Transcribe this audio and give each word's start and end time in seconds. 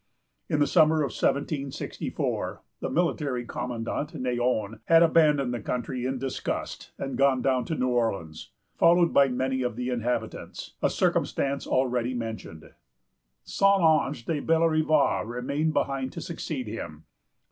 In 0.49 0.57
the 0.59 0.65
summer 0.65 1.01
of 1.03 1.11
1764, 1.11 2.63
the 2.79 2.89
military 2.89 3.45
commandant, 3.45 4.13
Neyon, 4.15 4.79
had 4.85 5.03
abandoned 5.03 5.53
the 5.53 5.59
country 5.61 6.07
in 6.07 6.17
disgust, 6.17 6.91
and 6.97 7.15
gone 7.19 7.43
down 7.43 7.65
to 7.65 7.75
New 7.75 7.89
Orleans, 7.89 8.49
followed 8.79 9.13
by 9.13 9.27
many 9.27 9.61
of 9.61 9.75
the 9.75 9.89
inhabitants; 9.89 10.73
a 10.81 10.89
circumstance 10.89 11.67
already 11.67 12.15
mentioned. 12.15 12.71
St. 13.43 13.79
Ange 13.79 14.25
de 14.25 14.39
Bellerive 14.39 15.27
remained 15.27 15.73
behind 15.73 16.13
to 16.13 16.21
succeed 16.21 16.65
him. 16.65 17.03